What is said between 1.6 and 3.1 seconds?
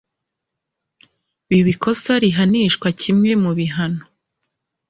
ikosa rihanishwa